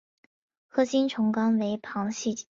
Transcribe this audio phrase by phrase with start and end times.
[0.67, 2.39] 核形虫纲为旁系群。